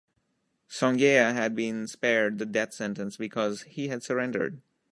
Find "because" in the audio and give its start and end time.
3.17-3.61